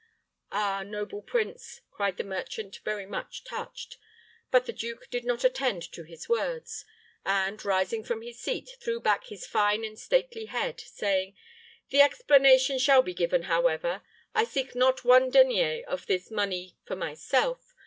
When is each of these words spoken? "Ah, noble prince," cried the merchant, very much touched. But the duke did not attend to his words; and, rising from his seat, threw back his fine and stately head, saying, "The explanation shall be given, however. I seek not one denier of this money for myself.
"Ah, 0.51 0.81
noble 0.81 1.21
prince," 1.21 1.81
cried 1.91 2.17
the 2.17 2.23
merchant, 2.23 2.79
very 2.83 3.05
much 3.05 3.43
touched. 3.43 3.97
But 4.49 4.65
the 4.65 4.73
duke 4.73 5.07
did 5.11 5.25
not 5.25 5.43
attend 5.43 5.83
to 5.91 6.01
his 6.01 6.27
words; 6.27 6.85
and, 7.23 7.63
rising 7.63 8.03
from 8.03 8.23
his 8.23 8.39
seat, 8.39 8.71
threw 8.81 8.99
back 8.99 9.27
his 9.27 9.45
fine 9.45 9.85
and 9.85 9.99
stately 9.99 10.45
head, 10.45 10.79
saying, 10.79 11.35
"The 11.89 12.01
explanation 12.01 12.79
shall 12.79 13.03
be 13.03 13.13
given, 13.13 13.43
however. 13.43 14.01
I 14.33 14.43
seek 14.45 14.73
not 14.73 15.03
one 15.05 15.29
denier 15.29 15.83
of 15.87 16.07
this 16.07 16.31
money 16.31 16.79
for 16.83 16.95
myself. 16.95 17.75